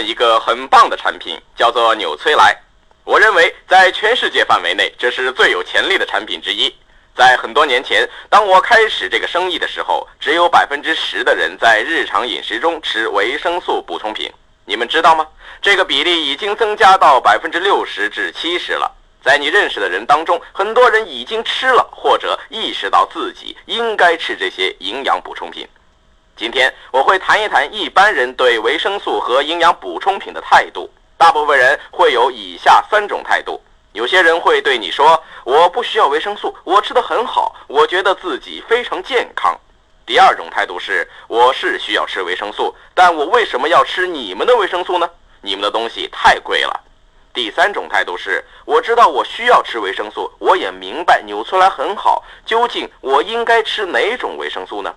[0.00, 2.56] 一个很棒的产品，叫做纽崔莱。
[3.04, 6.74] 我认为在全世界范围内，这是最有潜力的产品之一。
[7.16, 14.32] 在很多年前，当我开始这个生意的时候，只有百分之十的人在日常饮食中吃维生素补充品。
[14.64, 15.26] 你们知道吗？
[15.60, 18.90] 这个比例已经增加到百分之六十至七十了。
[19.22, 25.68] 在你认识的人当中，很多人已经吃了或者意识到自己应该吃这些营养补充品。
[26.36, 30.90] 今天我会谈一谈一般人对维生素和营养补充品的态度。
[31.16, 39.56] 大部分人会有以下三种态度：有些人会对你说：“我不需要维生素，我吃得很好，我觉得自己非常健康。”
[40.04, 45.08] 第二种态度是：“我是需要吃维生素，但我为什么要吃你们的维生素呢？
[45.40, 46.80] 你们的东西太贵了。”
[47.32, 54.92] 第三种态度是：“我知道我需要吃维生素，我也明白纽崔莱很好，究竟我应该吃哪种维生素呢？”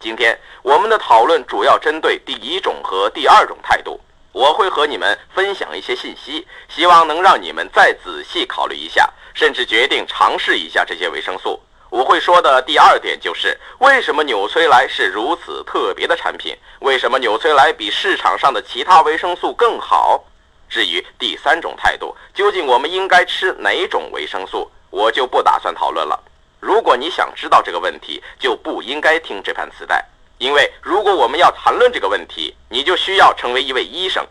[0.00, 4.00] 今天我们的讨论主要针对第一种和第二种态度。
[4.30, 11.60] 我会和你们分享一些信息，希望能让你们再仔细考虑一下，甚至决定尝试一下这些维生素。
[11.90, 20.22] 我会说的第二点就是为什么纽崔莱是如此特别的产品，为什么纽崔莱比市场上的其他维生素更好。
[20.68, 26.22] 至于第三种态度，究竟我们应该吃哪种维生素，我就不打算讨论了。
[26.60, 30.04] 如果你想知道这个问题，就不应该听这盘磁带。
[30.38, 34.26] 因为如果我们要谈论这个问题，你就需要成为一位医生。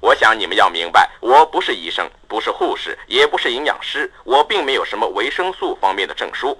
[0.00, 6.58] 我想你们要明白，我不是医生，不是护士，也不是营养师，我并没有什么维生素方面的证书。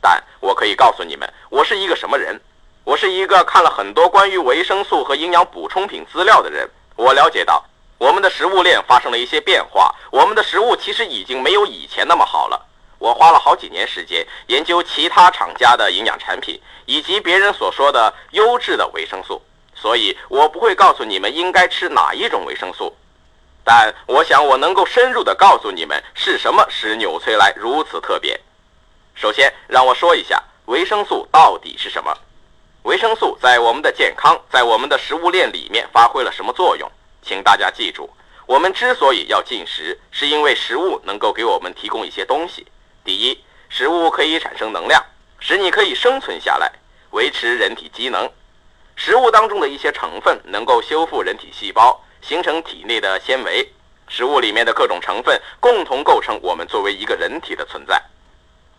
[0.00, 2.40] 但我可以告诉你们，我是一个什么人。
[2.82, 6.68] 我是一个看了很多关于维生素和营养补充品资料的人。
[6.96, 7.64] 我了解到，
[7.98, 12.66] 我们的食物链发生了一些变化，我们的食物其实已经没有以前那么好了。
[13.00, 19.42] 我花了好几年时间研究其他厂家的营养产品，以及别人所说的优质的维生素，
[19.74, 22.94] 所以我不会告诉你们应该吃哪一种维生素。
[23.64, 28.38] 但我想我能够深入的告诉你们是什么使纽崔莱如此特别。
[29.14, 32.14] 首先，让我说一下维生素到底是什么。
[32.82, 36.90] 维生素在我们的健康，在我们的食物链里面发挥了什么作用？
[37.22, 38.10] 请大家记住，
[38.46, 42.66] 我们之所以要进食，是因为食物能够给我们提供一些东西。
[43.10, 43.36] 第一，
[43.68, 45.04] 食物可以产生能量，
[45.40, 46.70] 使你可以生存下来，
[47.10, 48.30] 维持人体机能。
[48.94, 53.68] 食物当中的一些成分能够修复人体细胞，形成体内的纤维。
[54.06, 58.00] 食物里面的各种成分共同构成我们作为一个人体的存在。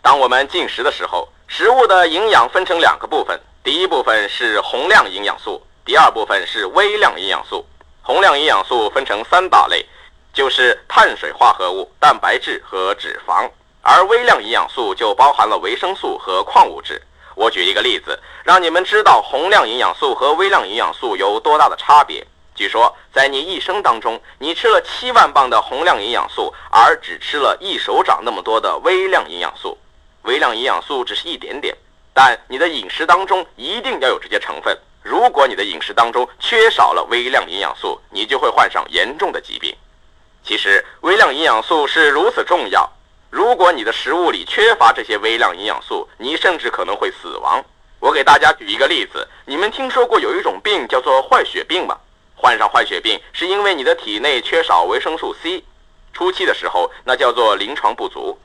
[0.01, 7.65] 当我们进食的时候，食物的营养分成两个部分，第一部分是宏量营养素，第二部分是微量营养素。
[8.01, 9.85] 宏量营养素分成三大类，
[10.31, 13.51] 就是碳水化合物、蛋白质和脂肪。
[13.81, 17.01] 而微量营养素就包含了维生素和矿物质。
[17.35, 22.25] 我举一个例子，让你们知道宏量营养素和微量营养素有多大的差别。
[22.53, 29.77] 据说，在你一生当中，你吃了七万磅的宏量营养素，而只吃了一手掌那么多的微量营养素。
[30.23, 31.75] 微量营养素只是一点点，
[32.13, 34.77] 但你的饮食当中一定要有这些成分。
[35.01, 39.75] 如果你的饮食当中缺少了微量营养素，你就会患上严重的疾病。
[40.43, 42.87] 其实，微量营养素是如此重要。
[43.31, 47.63] 如果你的食物里缺乏这些微量营养素，你甚至可能会死亡。
[48.01, 51.97] 我给大家举一个例子：你们听说过有一种病叫做坏血病吗？
[52.35, 55.63] 患上坏血病是因为你的体内缺少维生素 C。
[56.11, 58.37] 初期的时候，那叫做临床不足。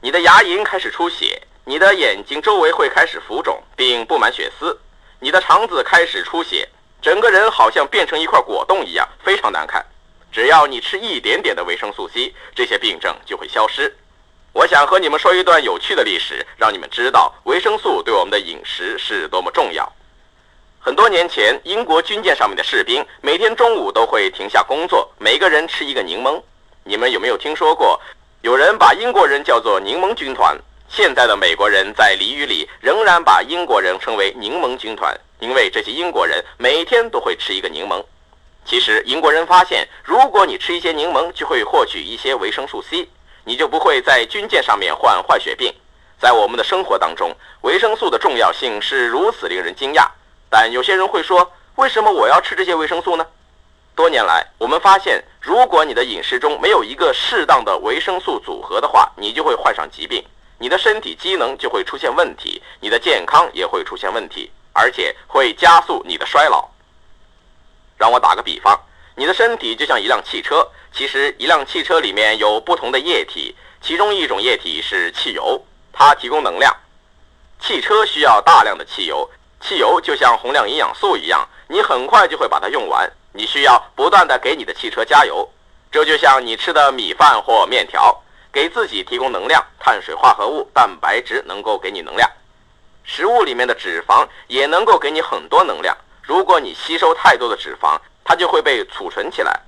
[0.00, 4.78] 你的牙龈开始出血，你的眼睛周围会开始浮肿并布满血丝，
[5.18, 6.68] 你的肠子开始出血，
[7.02, 9.84] 整个人好像变成一块果冻一样，非常难看。
[10.30, 13.92] 只要你吃一点点的维生素 C，这些病症就会消失。
[14.52, 19.90] 我想和你们说一段有趣的历史，让你们知道维生素对我们的饮食是多么重要。
[20.80, 26.42] 很多年前，英国军舰上面的士兵每天中午都会停下工作，每个人吃一个柠檬。
[26.82, 28.00] 你们有没有听说过，
[28.42, 30.58] 有人把英国人叫做“柠檬军团”？
[30.88, 38.04] 现在的美国人在俚语里仍然把英国人称为“柠檬军团”，因为这些英国人每天都会吃一个柠檬。
[38.64, 43.08] 其实，英国人发现，如果你吃一些柠檬，就会获取一些维生素 C。
[43.44, 45.74] 你就不会在军舰上面患坏血病。
[46.18, 50.06] 在我们的生活当中，维生素的重要性是如此令人惊讶。
[50.50, 53.26] 但有些人会说，为什么我要吃这些维生素呢？
[53.94, 60.24] 多年来，我们发现，如果你的饮食中没有一个适当的维生素组合的话，你就会患上疾病，
[60.58, 66.68] 你的身体机能就会出现问题，你的健康也会出现问题，而且会加速你的衰老。
[67.96, 68.78] 让我打个比方。
[69.20, 75.62] 你的身体就像一辆汽车，其实一辆汽车里面有不同的液体，其中一种液体是汽油，
[75.92, 76.74] 它提供能量。
[77.60, 79.28] 汽车需要大量的汽油，
[79.60, 83.12] 汽油就像宏量营养素一样，你很快就会把它用完。
[83.34, 85.46] 你需要不断的给你的汽车加油，
[85.92, 89.62] 这就像你吃的米饭或面条，给自己提供能量。
[89.78, 92.26] 碳水化合物、蛋白质能够给你能量，
[93.04, 95.94] 食物里面的脂肪也能够给你很多能量。
[96.22, 97.98] 如果你吸收太多的脂肪，
[98.30, 99.60] 它就会被储存起来。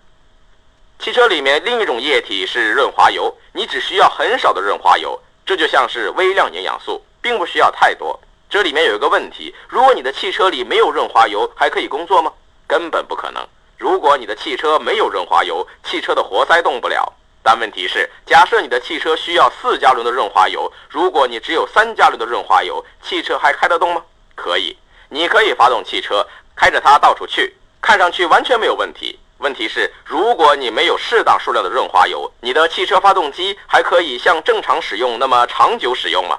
[1.00, 8.20] 汽车里面另一种液体是润滑油，你只需要很少的润滑油，这就像是微量营养素，并不需要太多。
[8.48, 12.32] 这里面有一个问题，如果你的汽车里没有润滑油，还可以工作吗？
[12.68, 13.44] 根本不可能。
[13.76, 17.12] 如果你的汽车没有润滑油，汽车的活塞动不了。
[17.42, 24.04] 但问题是，假设你的汽车需要四加仑的润滑油，如果你只有三加仑的润滑油，汽车还开得动吗？
[24.36, 26.24] 可以，你可以发动汽车，
[26.54, 29.18] 开着它到处去，看上去完全没有问题。
[29.38, 36.38] 问题是，如果你没有适当数量的润滑油，你的汽车发动机还可以像正常使用那么长久使用吗？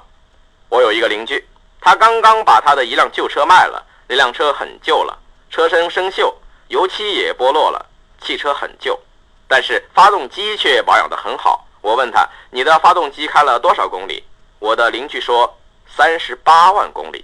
[0.70, 1.46] 我有一个邻居，
[1.82, 5.18] 他刚刚把他的一辆旧车卖了，那辆车很旧了。
[5.50, 6.32] 车身生锈，
[6.68, 7.86] 油漆也剥落了，
[8.22, 8.98] 汽车很旧，
[9.46, 11.66] 但是发动机却保养得很好。
[11.82, 14.24] 我问他：“你的发动机开了多少公里？”
[14.58, 15.58] 我的邻居说
[15.94, 17.22] ：“三十八万公里，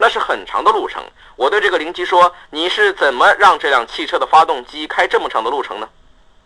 [0.00, 1.04] 那是很长的路程。”
[1.36, 5.88] 我对这个邻居说：“你是怎么让这辆汽车的发动机开这么长的路程呢？”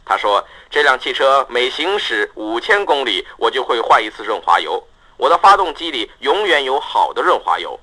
[0.05, 4.83] 他说：“这辆汽车每行驶五千公里，我就会换一次润滑油。
[5.17, 7.79] 我的发动机里永远有好的润滑油。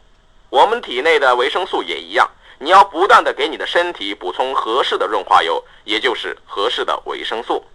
[0.50, 2.30] 我们体内的维生素也一样。”
[2.64, 7.66] 你要不断的给你的身体补充合适的润滑油，也就是合适的维生素。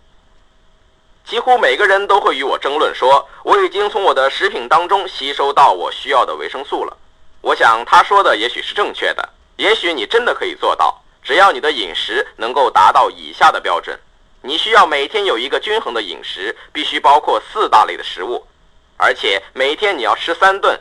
[1.25, 6.96] 几乎每个人都会与我争论说，我已经从我的食品当中吸收到我需要的维生素了。
[7.46, 13.96] 我想他说的也许是正确的，也许你真的可以做到，只要你的饮食能够达到以下的标准：
[14.43, 18.44] 你需要每天有一个均衡的饮食，必须包括四大类的食物，
[18.96, 20.76] 而且每天你要吃三顿，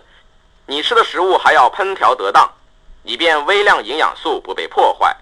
[0.66, 2.52] 你吃的食物还要烹调得当。
[3.04, 5.16] 以便微量营养素不被破坏，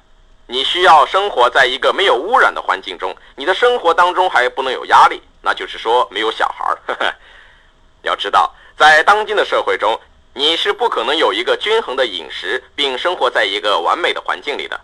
[0.48, 3.13] 你需要生活在一个没有污染的环境中。
[3.36, 7.16] 你的生活当中还不能有压力，那就是说没有小孩儿。
[8.01, 10.00] 要知道，在当今的社会中，
[10.35, 14.80] 你是不可能有一个均衡的饮食，并生活在一个完美的环境里的。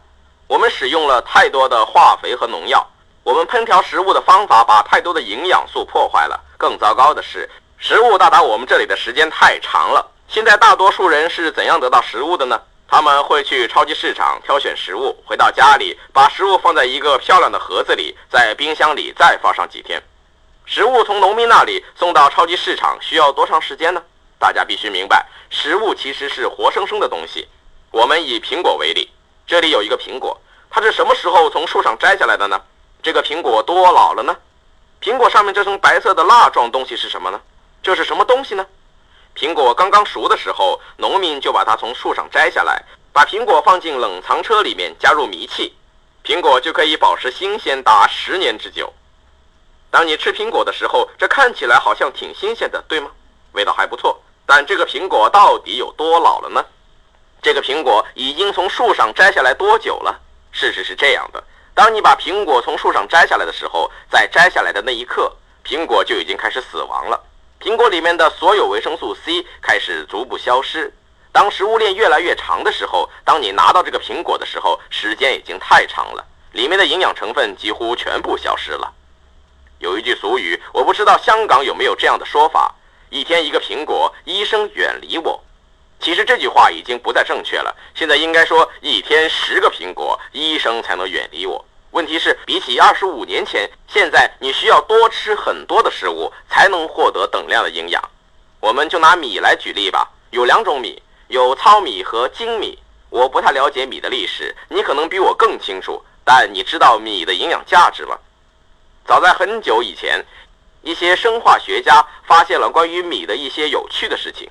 [0.45, 2.87] 我们使用了太多的化肥和农药，
[3.23, 6.39] 我们烹调食物的方法把太多的营养素破坏了。
[6.55, 7.49] 更糟糕的是，
[7.79, 10.05] 食物到达我们这里的时间太长了。
[10.27, 12.61] 现在大多数人是怎样得到食物的呢？
[12.87, 19.99] 他们会去超级市场挑选食物，回到家里把食物放在一个漂亮的盒子里，在冰箱里再放上几天。
[20.67, 24.03] 食物从农民那里送到超级市场需要多长时间呢？
[24.39, 27.47] 大家必须明白，食物其实是活生生的东西。
[27.91, 29.12] 我们以苹果为例，
[29.45, 30.39] 这里有一个苹果，
[30.69, 32.59] 它是什么时候从树上摘下来的呢？
[33.03, 34.36] 这个苹果多老了呢？
[35.01, 37.41] 苹果上面这层白色的蜡状东西是什么呢？
[37.83, 38.65] 这是什么东西呢？
[39.36, 42.81] 苹果刚刚熟的时候，农民就把它从树上摘下来，
[43.12, 45.75] 把苹果放进冷藏车里面，加入迷气，
[46.24, 48.94] 苹果就可以保持新鲜达十年之久。
[49.92, 53.11] 当你吃苹果的时候，这看起来好像挺新鲜的，对吗？
[53.54, 54.21] 味道还不错。
[54.49, 56.65] 但这个苹果到底有多老了呢？
[57.39, 60.19] 这个苹果已经从树上摘下来多久了？
[60.51, 61.44] 事实是这样的：
[61.75, 65.31] 当你把苹果从树上摘下来的时候，在摘下来的那一刻，
[65.63, 67.21] 苹果就已经开始死亡了。
[67.61, 70.91] 苹果里面的所有维生素 C 开始逐步消失。
[71.31, 78.91] 当食物链越来越长的时候，当你拿到这个苹果的时候，时间已经太长了，里面的营养成分几乎全部消失了。
[79.77, 82.73] 有一句俗语，我不知道香港有没有这样的说法
[83.09, 85.44] ：“一天一个苹果，医生远离我。”
[85.99, 98.01] 其实这句话已经不再正确了，现在应该说“一天十个苹果，医生才能远离我。”问题是，比起二十五年前，现在你需要多吃很多的食物才能获得等量的营养。
[98.59, 102.78] 我们就拿米来举例吧，有两种米，有糙米和精米。
[103.09, 106.01] 我不太了解米的历史，你可能比我更清楚。
[106.23, 108.16] 但你知道米的营养价值吗？
[109.04, 110.23] 早在很久以前，
[110.81, 114.50] 一些生化学家发现了关于米的一些有趣的事情。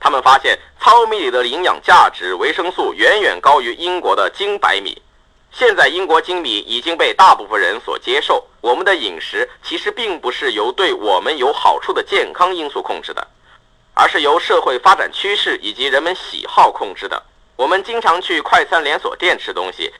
[0.00, 5.02] 他们发现糙米里的营养价值、维生素远远高于英国的精白米。
[5.50, 8.46] 现在英国精米已经被大部分人所接受。
[8.60, 13.26] 我们的饮食其实并不是由对我们有好处的健康因素控制的，
[13.94, 17.22] 而是由社会发展趋势以及人们喜好控制的。
[17.56, 19.92] 我们经常去快餐连锁店吃东西，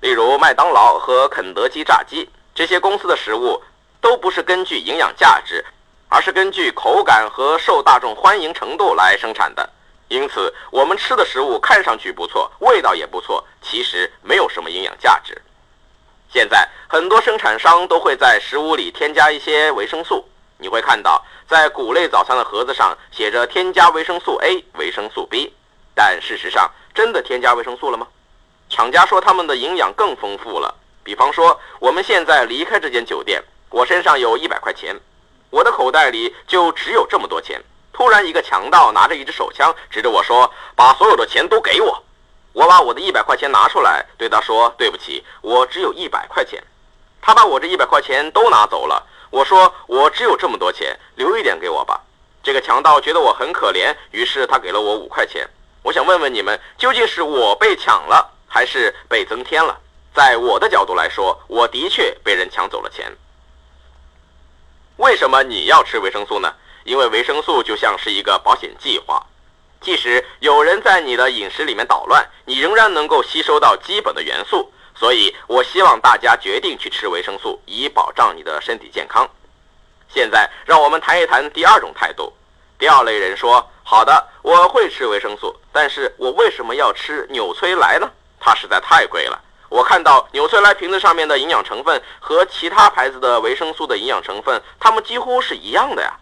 [0.00, 2.28] 例如麦当劳和肯德基炸鸡。
[2.54, 3.62] 这些公司的食物
[4.06, 5.64] 都不是根据营养价值，
[6.08, 9.68] 而是根据口感和受大众欢迎程度来生产的。
[10.06, 15.42] 因此，我们吃的食物看上去不错，味道也不错，其实没有什么营养价值。
[16.32, 20.24] 现在，很多生产商都会在食物里添加一些维生素。
[20.58, 25.52] 你会看到，在谷类早餐的盒子上写着“添加维生素 A、维生素 B”，
[25.96, 28.06] 但事实上，真的添加维生素了吗？
[28.70, 30.72] 厂家说他们的营养更丰富了，
[31.02, 33.42] 比方说，我们现在离开这间酒店，
[33.76, 34.98] 我身上有一百块钱，
[35.50, 37.62] 我的口袋里就只有这么多钱。
[37.92, 42.02] 突然，一个强盗拿着一支手枪，指着我说：“把所有的钱都给我！”
[42.54, 46.64] 我把我的一百块钱拿出来，对他说：“对不起，我只有一百块钱。”
[47.20, 49.06] 他把我这一百块钱都拿走了。
[49.28, 52.00] 我说：“我只有这么多钱，留一点给我吧。”
[52.42, 55.46] 这个强盗觉得我很可怜，于是他给了我五块钱。
[55.82, 59.78] 我想问问你们，究竟是我被抢了，还是被增添了？
[60.14, 63.14] 在我的角度来说，我的确被人抢走了钱。
[64.96, 66.54] 为什么你要吃维生素呢？
[66.84, 69.26] 因为维生素就像是一个保险计划，
[69.80, 74.72] 即使有人在你的饮食里面捣乱，你仍然能够吸收到基本的元素。
[74.94, 79.28] 所以我希望大家决定去吃维生素，以保障你的身体健康。
[80.08, 82.32] 现在让我们谈一谈第二种态度。
[82.78, 88.10] 第二类人说：“好的，我会吃维生素，但是我为什么要吃纽崔莱呢？
[88.40, 89.38] 它实在太贵了。”
[89.68, 96.12] 我看到纽崔莱瓶子上面的营养成分和其他牌子的维生素的营养成分，它们几乎是一样的呀。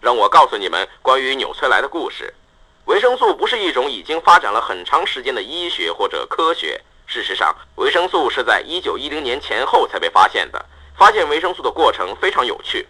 [0.00, 2.34] 让我告诉你们关于纽崔莱的故事。
[2.86, 6.80] 维生素不是一种已经发展了很长时间的医学或者科学。
[7.06, 10.64] 事实上，维生素是在1910年前后才被发现的。
[10.96, 12.86] 发现维生素的过程非常有趣。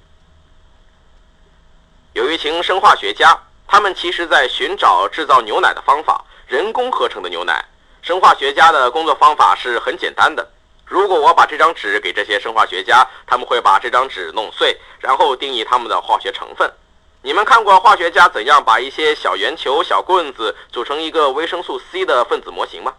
[2.15, 7.65] 有一群生化学家，他们其实在寻找制造牛奶的方法，人工合成的牛奶。
[8.03, 10.45] 生化学家的工作方法是很简单的。
[10.85, 16.69] 如果我把这张纸给这些生化学家，他们会把这张纸弄碎，然后定义它们的化学成分。
[17.23, 22.93] 你们看过化学家怎样把一些小圆球、小棍子组成一个维生素 C 的分子模型吗？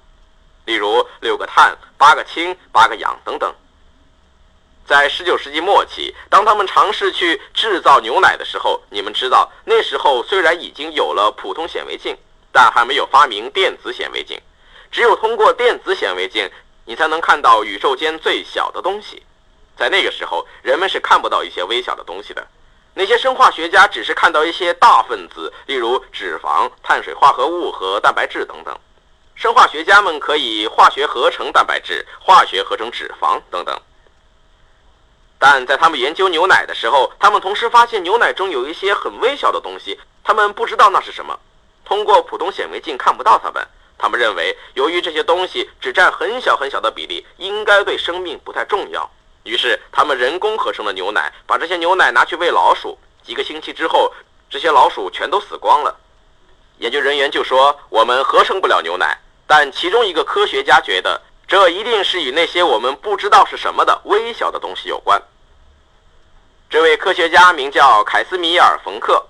[0.64, 3.54] 例如六个碳、八个氢、八个氧等等。
[4.88, 12.18] 在十九世纪末期，当他们尝试去制造牛奶的时候，你们知道，那时候虽然已经有了普通显微镜，
[12.54, 14.40] 但还没有发明电子显微镜。
[14.94, 16.48] 只有通过电子显微镜，
[16.86, 19.24] 你才能看到宇宙间最小的东西。
[19.76, 22.48] 在那个时候，人们是看不到一些微小的东西的。
[22.94, 28.78] 那些生化学家只是看到一些大分子，例如脂肪、碳水化合物和蛋白质等等。
[29.34, 33.76] 生化学家们可以化学合成蛋白质、化学合成脂肪等等。
[35.40, 41.40] 但在他们研究牛奶的时候，他们同时发现牛奶中有一些很微小的东西，他们不知道那是什么。
[41.84, 43.68] 通过普通显微镜看不到它们。
[43.98, 49.10] 他们认为，由于这些东西只占很小很小的比例，应该对生命不太重要。
[49.44, 52.98] 于是，他们人工合成的牛奶，把这些牛奶拿去喂老鼠。
[53.24, 54.12] 几个星期之后，
[54.50, 55.96] 这些老鼠全都死光了。
[56.80, 65.22] 研究人员就说：“我们合成不了牛奶。”但其中一个科学家觉得，这一定是与那些我们不知道是什么的微小的东西有关。
[66.70, 69.26] 这位科学家名叫凯斯米尔·冯克。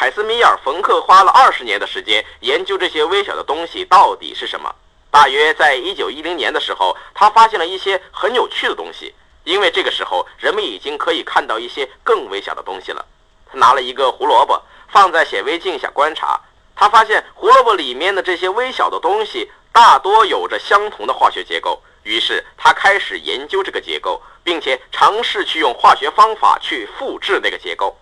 [0.00, 4.74] 凯斯米尔·冯克花了二十年的时间研究这些微小的东西到底是什么。
[5.10, 9.14] 大约在一九一零年的时候，他发现了一些很有趣的东西。
[9.44, 13.04] 因为这个时候，人们已经可以看到一些更微小的东西了。
[13.52, 16.40] 他拿了一个胡萝卜放在显微镜下观察，
[16.74, 21.78] 他发现胡萝卜里面的这些微小的东西大多有着相同的化学结构。
[22.04, 27.94] 于是他开始研究这个结构，并且尝试去用化学方法去复制那个结构。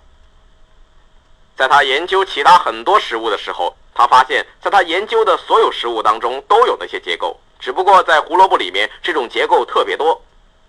[1.58, 10.22] 在他研究其他很多食物的时候，他发现，在他研究的所有食物当中都有那些结构，只不过在胡萝卜里面这种结构特别多。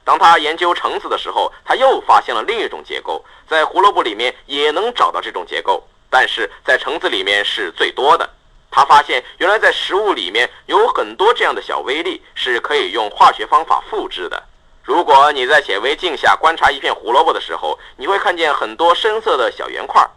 [0.03, 8.27] 当他研究橙子的时候，他又发现了另一种结构，在胡萝卜里面也能找到这种结构，但是在橙子里面是最多的。
[8.71, 14.41] 他发现，原来在食物里面有很多这样的小微粒是可以用化学方法复制的。
[14.81, 20.09] 如果你在显微镜下观察一片胡萝卜的时候，你会看见很多深色的小圆块儿。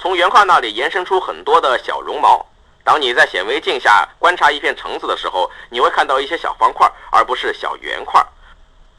[0.00, 2.46] 从圆块那里延伸出很多的小绒毛。
[2.82, 8.24] 当你在显微镜下观察一片橙子的时候，你会看到一些小方块，而不是小圆块。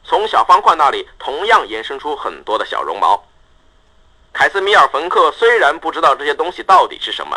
[0.03, 3.19] 从小方块那里同样延伸出很多的小绒毛。
[4.31, 7.35] 凯斯米尔·冯克虽然不知道这些东西到底是什么，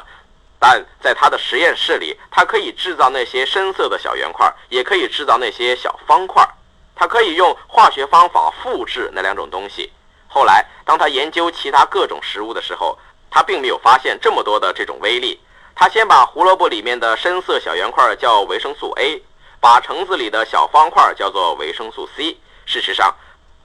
[0.59, 6.47] 但在他的实验室里，他可以制造那些深色的小圆块，也可以制造那些小方块。
[6.95, 9.91] 他可以用化学方法复制那两种东西。
[10.29, 12.99] 后来，当他研究其他各种食物的时候，
[13.35, 15.41] 他并没有发现这么多的这种微粒。
[15.75, 19.21] 他先把胡萝卜里面的深色小圆块叫维生素 A，
[19.61, 22.37] 把橙子里的小方块叫做维生素 C。
[22.65, 23.13] 事实上，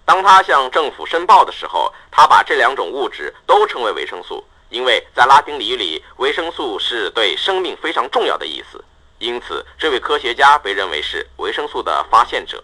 [0.05, 8.83] 当他向政府申报的时候，他把这两种物质都称为维生素，因为在拉丁语里，维生素是对生命非常重要的意思。
[9.19, 12.63] 因此，这位科学家被认为是维生素的发现者。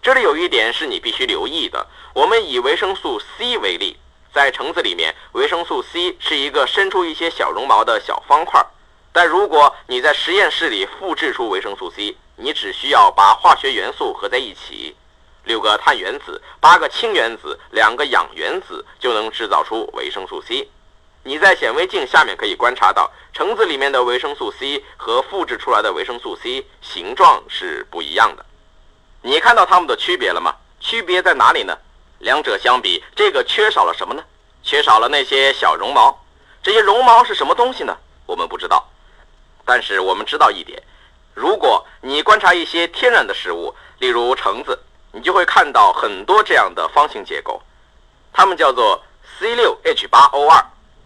[0.00, 3.98] 这里有一点是你必须留意的：我们以维生素 C 为例。
[4.34, 8.60] 在橙子里面，维生素 C 是一个伸出一些小绒毛的小方块。
[9.12, 14.96] 但如果你在实验室里复制出维生素 C，你只需要把化学元素合在一起。
[15.44, 20.68] 六个碳原子、八个氢原子、两个氧原子就能制造出维生素 C。
[21.22, 28.44] 你在显微镜下面可以观察到，橙子里面的维生素 C 和复制出来的维生素 C 形状是不一样的。
[29.22, 30.56] 你看到它们的区别了吗？
[30.80, 31.78] 区别在哪里呢？
[32.18, 34.22] 两者相比，这个缺少了什么呢？
[34.62, 36.18] 缺少了那些小绒毛。
[36.62, 37.96] 这些绒毛是什么东西呢？
[38.26, 38.88] 我们不知道。
[39.66, 40.82] 但是我们知道一点：
[41.34, 44.78] 如果你观察一些天然的食物，例如橙子，
[45.12, 47.62] 你就会看到很多这样的方形结构，
[48.32, 49.02] 它们叫做
[49.38, 50.64] C6H8O2，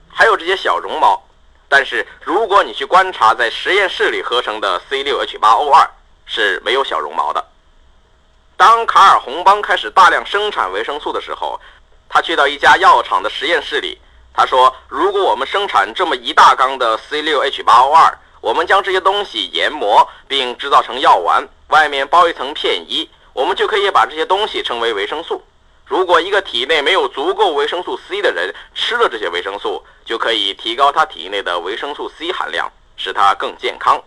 [0.08, 1.20] 还有这些小绒毛。
[1.68, 5.88] 但是如果你去观察在实验室里合成的 C6H8O2，
[6.26, 7.44] 是没有小绒毛的。
[8.58, 11.60] 当卡尔洪邦开始大量生产维生素的时候，
[12.08, 13.96] 他去到一家药厂的实验室里。
[14.34, 25.40] 他说：“如果我们生产这么一大缸的 C6H8O2，我们将这些东西研磨并制造成药丸，外面包一层片衣，我们就可以把这些东西称为维生素。
[25.86, 34.02] 如果一个体内没有足够维生素 C 的人吃了这些维生素，就可以提高他体内的维生素 C 含量，使他更健康。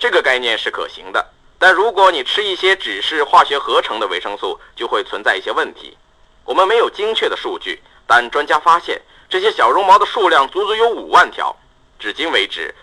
[0.00, 1.24] 这个概念是可行的。”
[1.58, 5.96] 但如果你吃一些只是化学合成的维生素，就会存在一些问题。
[6.44, 11.54] 我们没有精确的数据，但专家发现这些小绒毛的数量足足有五万条。
[11.98, 12.74] 至今为止，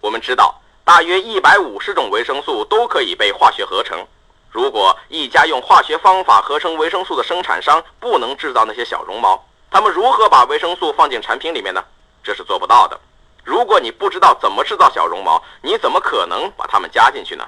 [0.00, 4.04] 我们知道大约一百五十种维生素都可以被化学合成。
[4.50, 11.84] 如果一家用化学方法合成维生素的生产商不能制造那些小绒毛，他们如何把维生素放进产品里面呢？
[12.24, 12.98] 这是做不到的。
[13.44, 17.46] 如果你不知道怎么制造小绒毛，你怎么可能把它们加进去呢？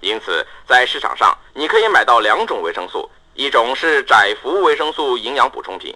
[0.00, 5.94] 因此，在市场上你可以买到两种维生素，一种是窄幅维生素营养补充品。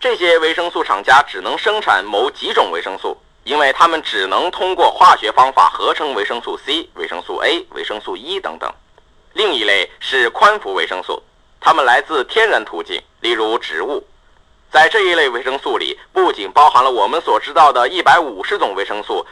[0.00, 8.72] 这些维生素厂家只能生产某几种维生素，因为他们只能通过化学方法合成维生素 C、维生素 A、维生素 E 等等。
[9.32, 11.22] 另一类是宽幅维生素，
[11.60, 14.04] 它们来自天然途径，例如植物。
[14.70, 19.24] 在这一类维生素里，不仅包含了我们所知道的一百五十种维生素，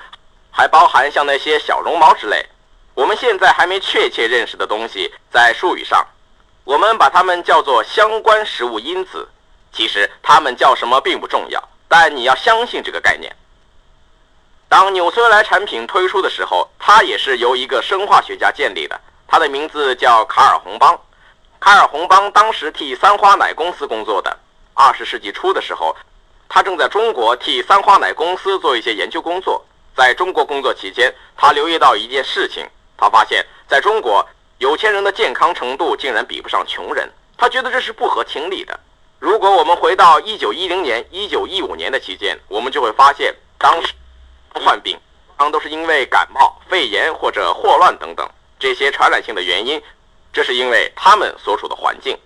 [0.50, 2.46] 还包含像那些小绒毛之类。
[2.94, 6.06] 我们现在还没确切认识的东西，在术语上，
[6.64, 9.28] 我们把它们叫做相关食物因子。
[9.72, 13.34] 其实它们叫什么并不重要，但你要相信这个概念。
[14.68, 21.00] 当纽崔莱产品推出的时候，它也是由一个生化学家建立的，他的名字叫卡尔洪邦。
[21.60, 24.36] 卡尔洪邦当时替三花奶公司工作的。
[24.74, 25.96] 二十世纪初的时候，
[26.48, 29.64] 他正在中国替三花奶公司做一些研究工作。
[29.96, 32.66] 在中国工作期间，他留意到一件事情。
[33.00, 34.24] 他发现，在中国，
[34.58, 37.10] 有钱人的健康程度竟然比不上穷人。
[37.38, 38.78] 他觉得这是不合情理的。
[39.18, 43.94] 如果我们回到一九一零年、一九一五年的期间，我们就会发现，当时
[44.52, 44.98] 患病，
[45.38, 49.82] 常都是因为感冒、肺炎或者霍乱等等这些传染性的原因。
[50.32, 52.16] 这是因为他们所处的环境。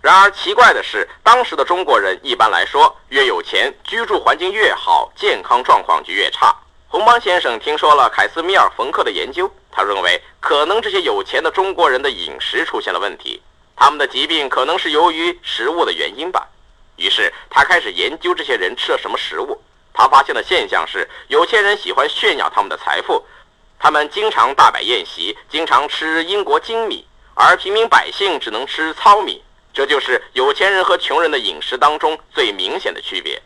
[0.00, 6.54] 然而，奇怪的是，当时的中国人一般来说，越有钱，居住环境越好，健康状况就越差。
[6.88, 13.40] 洪邦先生听说了凯斯米尔·冯克的研究，他认为可能这些有钱的中国人的饮食出现了问题，
[13.76, 16.48] 他们的疾病可能是由于食物的原因吧。
[16.96, 19.60] 于是他开始研究这些人吃了什么食物。
[19.94, 23.24] 他发现的现象是，有钱人喜欢炫耀他们的财富，
[23.78, 27.04] 他们经常大摆宴席，经常吃英国精米，
[27.34, 29.42] 而平民百姓只能吃糙米。
[29.74, 33.40] 这就是有钱人和穷人的饮食当中最明显的区别。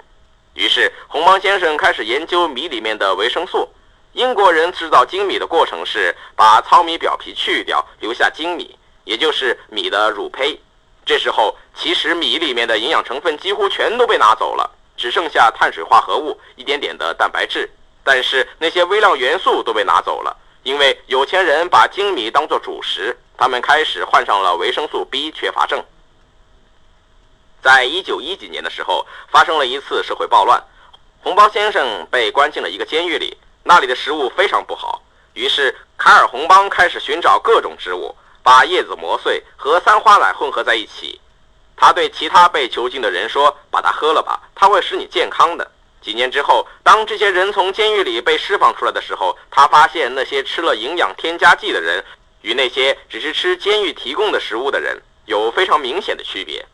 [0.55, 3.69] 于是，红毛先生开始研究米里面的维生素。
[4.13, 10.61] 英国人制造精米的过程是把糙米表皮去掉，留下精米，也就是米的乳胚。
[11.07, 17.71] 这时候，其实米里面的营养成分几乎全都被拿走了，只剩下碳水化合物、一点点的蛋白质。
[18.05, 25.83] 但是那些微量元素都被拿走了，因为有钱人把精米当作主食，他们开始患上了维生素 B 缺乏症。
[27.63, 30.63] 在一九一几年的时候，发生了一次社会暴乱，
[31.23, 35.03] 红包先生被关进了一个监狱里，那里的食物非常不好。
[35.35, 41.21] 于是卡尔洪邦开始寻找各种植物，把叶子磨碎和三花奶混合在一起。
[41.77, 45.71] 他对其他被囚禁的人说：“把它喝了吧，它会使你健康的。”
[46.03, 52.05] 几年之后，当这些人从监狱里被释放出来的时候，他发现那些吃了营养添加剂的人
[52.41, 56.67] 与那些只是吃监狱提供的食物的人有非常明显的区别。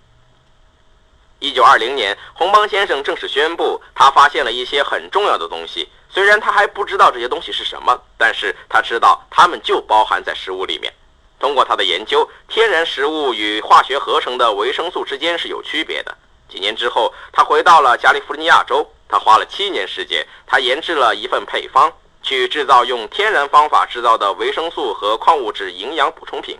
[1.40, 5.88] 一九二零年，洪邦先生正式宣布，他发现了一些很重要的东西。
[6.10, 10.92] 虽然他还不知道这些东西是什么，但是他知道它们就包含在食物里面。
[11.38, 16.16] 通过他的研究，天然食物与化学合成的维生素之间是有区别的。
[16.48, 26.58] 几年之后，他回到了加利福尼亚州，他花了七年时间，他研制了一份配方，去制造用天然方法制造的维生素和矿物质营养补充品。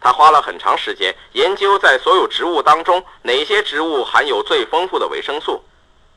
[0.00, 5.62] 他花了很长时间研究在所有植物当中哪些植物含有最丰富的维生素。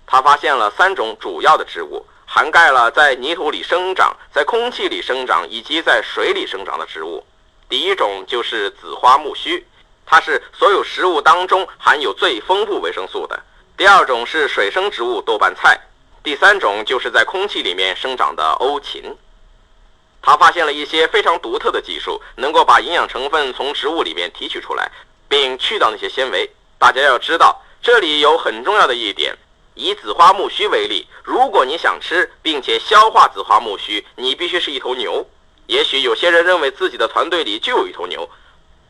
[0.06, 7.26] 他发现了三种主要的植物，涵盖了在泥土里生长、在空气里生长以及在水里生长的植物。
[7.70, 9.64] 第一种就是紫花苜蓿，
[10.06, 13.42] 它是所有食物当中含有最丰富维生素的。
[13.78, 15.80] 第二种是水生植物豆瓣菜，
[16.22, 19.16] 第三种就是在空气里面生长的欧芹。
[20.22, 24.92] 他发现了一些非常独特的技术，能够把营养成分从植物里面提取出来，
[25.28, 26.50] 并去掉那些纤维。
[26.78, 29.36] 大家要知道，这里有很重要的一点。
[29.74, 35.26] 以紫花苜蓿为例，如果你想吃并且消化紫花苜蓿，你必须是一头牛。
[35.68, 38.30] 也许有些人认为自己的团队里就有一头牛，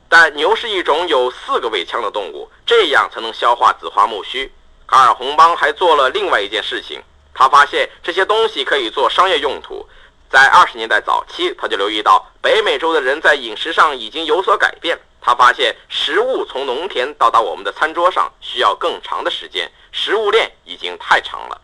[0.10, 4.50] 但牛是一种有四个胃腔的动物，这样才能消化紫花苜蓿。
[4.88, 7.02] 卡尔洪邦还做了另外一件事情，
[7.34, 9.88] 他发现这些东西可以做商业用途。
[10.32, 14.98] 在二十年代早期，他就留意到北美洲的人在饮食上已经有所改变。
[15.20, 21.60] 他发现食物从农田到达我们的餐桌上需要更长的时间，食物链已经太长了。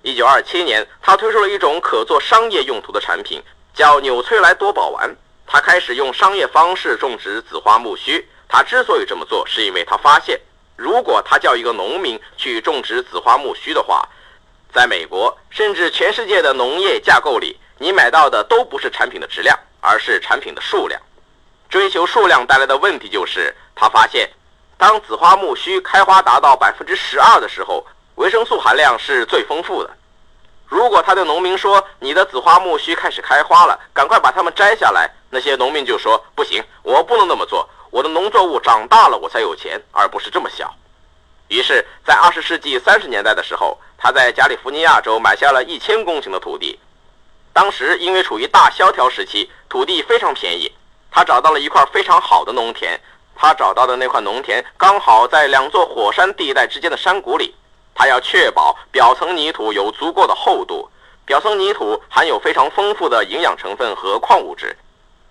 [0.00, 3.42] 一九二七年，他推出了一种可做商业用途的产品，
[3.74, 5.14] 叫纽崔莱多宝丸。
[5.46, 8.24] 他开始用商业方式种植紫花苜蓿。
[8.48, 10.40] 他之所以这么做，是因为他发现，
[10.74, 14.08] 如果他叫一个农民去种植紫花苜蓿的话，
[14.72, 17.58] 在美国甚至全世界的农业架构里。
[17.78, 21.00] 你买到的都不是产品的质量，而是产品的数量。
[21.68, 24.30] 追求数量带来的问题就是，他发现，
[24.78, 27.84] 当紫花苜蓿开花达到百分之十二的时候，
[28.14, 29.90] 维生素含量是最丰富的。
[30.66, 37.68] 如果他对农民说：“你的紫花苜蓿开始开花了，赶快把它们摘下来。”那些农民就说：“不行，我不能那么做。
[37.90, 40.72] 我的农作物长大了，我才有钱，而不是这么小。”
[41.48, 46.78] 于是，在二十世纪三十年代的时候，他在加利福尼亚州买下了一千公顷的土地。
[47.54, 50.70] 当时因为处于大萧条时期，土地非常便宜。
[51.10, 53.00] 他找到了一块非常好的农田，
[53.36, 57.54] 他找到的那块农田刚好在两座火山地带之间的山谷里。
[57.94, 60.90] 他要确保表层泥土有足够的厚度，
[61.24, 64.76] 表层泥土含有非常丰富的营养成分和矿物质，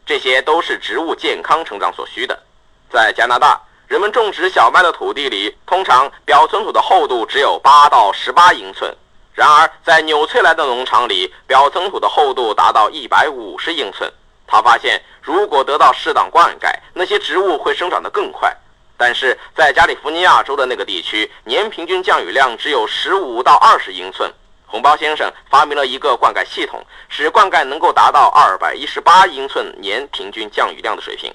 [0.05, 2.41] 这些都是植物健康成长所需的。
[2.89, 8.95] 在加拿大，人们种植小麦的土地里，通常表层土的厚度只有八到十八英寸。
[9.33, 14.11] 然而，在纽崔莱的农场里，表层土的厚度达到一百五十英寸。
[14.45, 18.55] 他发现，如果得到适当灌溉，那些植物会生长得更快。
[18.95, 24.31] 但是在加利福尼亚州的那个地区，年平均降雨量只有十五到二十英寸。
[24.67, 31.33] 红包先生发明了一个灌溉系统，使灌溉能够达到二百一十八英寸年平均降雨量的水平。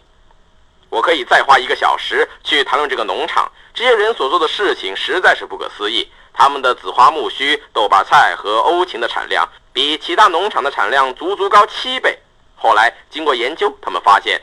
[0.89, 6.09] 我可以再花一个小时去谈论这个农场，这些人所做的事情实在是不可思议。
[6.38, 12.16] 他们的紫花苜蓿、豆瓣菜和欧芹的产量比其他农场的产量足足高七倍。
[12.55, 14.40] 后来经过研究，他们发现，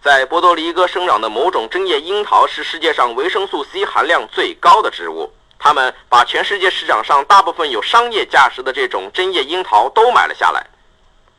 [0.00, 5.34] 在波多黎各生长的某种针叶樱桃是世界上维生素 C 含量最高的植物。
[5.58, 10.64] 他们把全世界市场上大部分有商业价值的这种针叶樱桃都买了下来。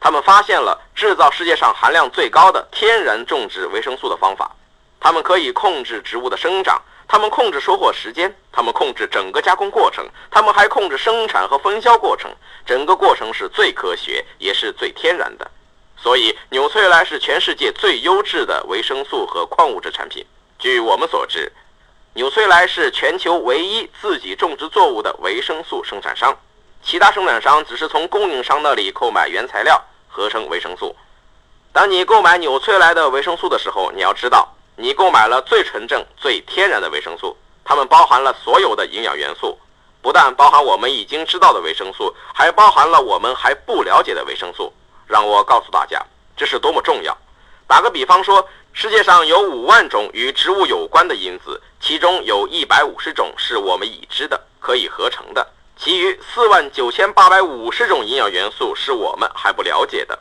[0.01, 4.51] 他们发现了制造世界上含量最高的天然种植维生素的方法。
[4.99, 6.81] 他们可以控制植物的生长。
[7.07, 12.31] 他们控制收获时间，他们控制整个加工过程，他们还控制生产和分销过程。
[12.65, 15.49] 整个过程是最科学，也是最天然的。
[15.95, 20.25] 所以，纽崔莱是全世界最优质的维生素和矿物质产品。
[20.57, 21.51] 据我们所知，
[22.15, 26.35] 纽崔莱是全球唯一自己种植作物的维生素生产商，
[26.81, 30.95] 其他生产商只是从供应商那里购买原材料合成维生素。
[31.71, 34.54] 当你购买纽崔莱的维生素的时候，你要知道。
[34.77, 39.57] 你购买了最纯正、最天然的维生素，它们包含了所有的营养元素，
[40.01, 44.73] 不但包含我们已经知道的维生素，还包含了我们还不了解的维生素。
[45.07, 46.03] 让我告诉大家，
[46.35, 47.17] 这是多么重要！
[47.67, 60.19] 打个比方说，世界上有五万种与植物有关的因子，其中有一百五十种是我们已知的、可以合成的，其余四万九千八百五十种营养元素是我们还不了解的。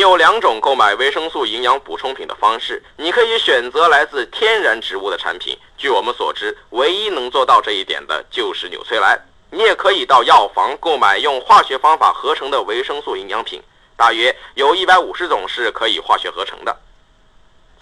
[0.00, 5.56] 有两种购买维生素营养补充品的方式，你可以选择来自天然植物的产品。
[5.78, 9.18] 据我们所知，唯一能做到这一点的就是纽崔莱。
[9.50, 13.62] 你也可以到药房购买用化学方法合成的维生素营养品，
[13.96, 16.76] 大约有一百五十种是可以化学合成的。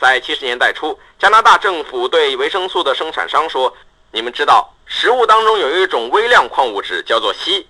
[0.00, 3.76] 在七十年代初，加拿大政府对维生素的生产商说
[4.12, 7.66] ：“你们知道，食物当中有一种微量矿物质叫做硒，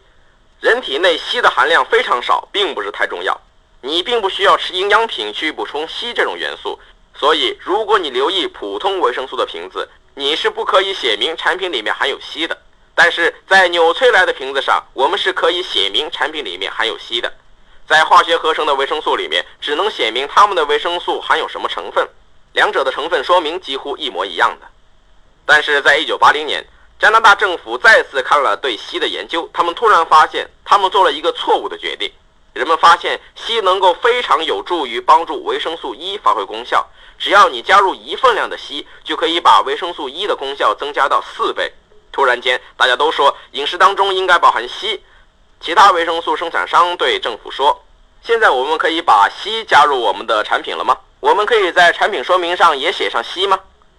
[0.61, 3.39] 人体内硒的含量非常少，并不是太重要。”
[3.81, 6.79] 你并不需要吃营养品去补充硒这种元素，
[7.15, 12.59] 所以如果你留意普通维生素的瓶子，你是不可以写明产品里面含有硒的。
[12.95, 17.33] 但是在纽崔莱的瓶子上，我们是可以写明产品里面含有硒的。
[17.87, 22.07] 在化学合成的维生素里面，只能写明它们的维生素含有什么成分，
[22.53, 24.67] 两者的成分说明几乎一模一样的。
[25.47, 26.67] 但是在1980年，
[26.99, 32.13] 加拿大政府再次看了对硒的研究，他们突然发现，他们做了一个错误的决定。
[32.59, 36.85] 人们发现硒能够非常有助于帮助维生素 E 发挥功效，
[37.17, 41.73] 只要你加入一份量的硒，就可以把维生素 E 的功效增加到四倍。
[42.11, 44.99] 突然间，大家都说饮食当中应该包含硒。
[45.61, 47.81] 其他维生素生产商对政府说
[48.27, 50.99] ：“现在我们可以把硒加入我们的产品了吗？
[51.21, 53.57] 我们可以在产品说明上也写上硒吗？”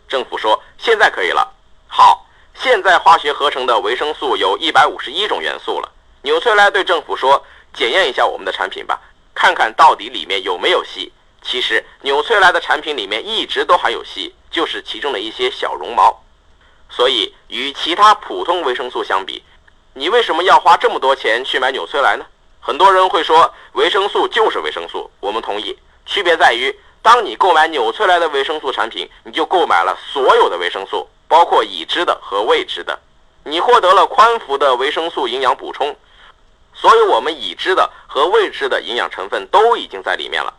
[0.09, 1.49] 政府说：“现在可以了。”
[1.87, 5.89] 好，现在化学合成的维生素有一百五十一种元素了。
[6.23, 7.41] 纽崔莱对政府说
[7.73, 8.99] ：“检验一下我们的产品吧，
[9.33, 11.09] 看看到底里面有没有硒。”
[11.41, 16.21] 其实，纽崔莱的产品里面一直都含有硒，就是其中的一些小绒毛。
[16.89, 19.41] 所以，与其他普通维生素相比，
[19.93, 22.25] 你为什么要花这么多钱去买纽崔莱呢？
[22.59, 25.77] 很多人会说维生素就是维生素，我们同意。
[26.05, 32.99] 区别在于，当你购买纽崔莱的维生素产品，你就购买了所有的维生素，包括已知的和未知的。
[33.45, 35.95] 你获得了宽幅的维生素营养补充，
[36.79, 40.53] 所以我们已知的和未知的营养成分都已经在里面了。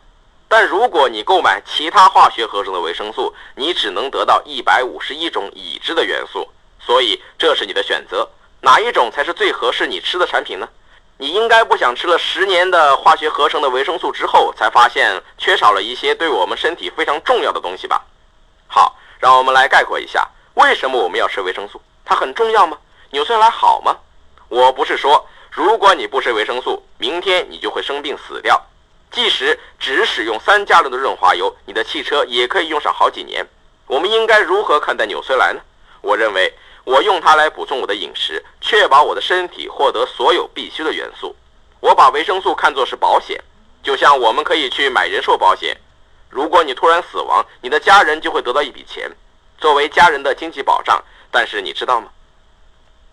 [0.47, 6.47] 但如果你购买其他化学合成的维生素，你只能得到一百五十一种已知的元素。
[6.79, 8.27] 所以这是你的选择。
[8.59, 10.67] 哪一种才是最合适你吃的产品呢？
[11.17, 18.03] 你应该不想吃了十年的化学合成的维生素之后，才发现缺少了一些对我们身体非常重要的东西吧？
[18.67, 21.81] 好，让我们来概括一下，为什么我们要吃维生素？
[22.03, 22.77] 它很重要吗？
[23.11, 23.95] 纽崔莱好吗？
[24.49, 28.59] 我不是说，如果你不吃维生素，明天你就会生病死掉。
[29.11, 33.45] 即使只使用三加仑的润滑油，你的汽车也可以用上好几年。
[33.85, 35.61] 我们应该如何看待纽崔莱呢？
[36.01, 36.51] 我认为。
[36.83, 41.35] 我用它来补充我的饮食，确保我的身体获得所有必需的元素。
[41.79, 43.39] 我把维生素看作是保险，
[43.83, 45.77] 就像我们可以去买人寿保险。
[46.27, 49.07] 如果你突然死亡，你的家人就会得到一笔钱，
[49.59, 50.99] 作为家人的经济保障。
[51.29, 52.09] 但是你知道吗？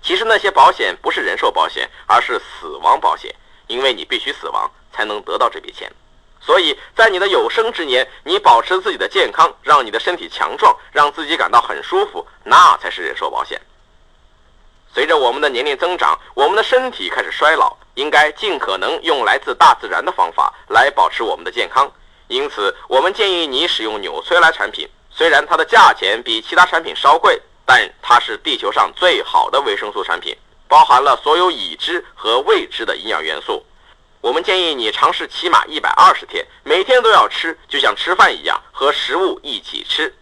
[0.02, 3.34] 其实那些保险不是人寿保险，而是死亡保险，
[3.66, 5.90] 因为你必须死亡才能得到这笔钱。
[6.40, 13.60] 所以在你的有生之年，你保持自己的健康，让你的身体强壮，让自己感到很舒服，那才是人寿保险。
[14.94, 21.90] 随着我们的年龄增长，我们的身体开始衰老，应该尽可能用来自大自然的方法来保持我们的健康。
[22.28, 24.88] 因此，我们建议你使用纽崔莱产品。
[25.10, 30.34] 虽然它的价钱比其他产品稍贵，但它是地球上最好的维生素产品，
[30.66, 33.62] 包含了所有已知和未知的营养元素。
[34.22, 40.14] 我们建议你尝试起码一百二十天，每天都要吃，就像吃饭一样，和食物一起吃。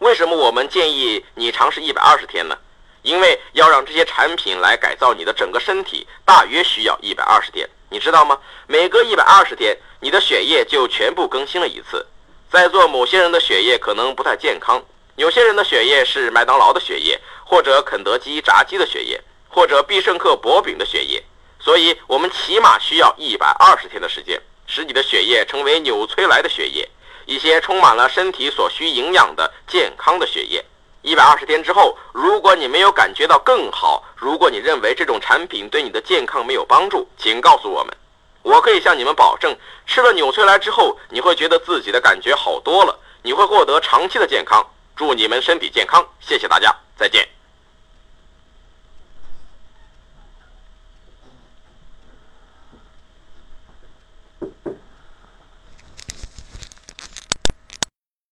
[0.00, 2.58] 为什么我们建议你尝试一百二十天呢？
[3.02, 7.70] 因为要让这些产品来改造你的整个身体，大约需要一百二十天。
[7.88, 8.36] 你知道吗？
[8.66, 12.04] 每隔一百二十天，你的血液就全部更新了一次。
[12.50, 14.82] 在座某些人的血液可能不太健康，
[15.20, 21.22] 有些人的血液是麦当劳的血液，或者肯德基炸鸡的血液，或者必胜客薄饼的血液。
[21.60, 26.88] 所以，我们起码需要一百二十天的时间，使你的血液成为纽崔莱的血液，
[27.26, 30.64] 一些充满了身体所需营养的健康的血液。
[31.02, 37.94] 一百二十天之后，如果你没有感觉到更好，如果你认为这种产品对你的健康没有帮助，请告诉我们。
[38.40, 39.54] 我可以向你们保证，
[39.86, 44.66] 吃了纽崔莱之后，你会觉得自己的感觉好多了，你会获得长期的健康。
[45.00, 47.26] 祝你们身体健康谢谢大家再见。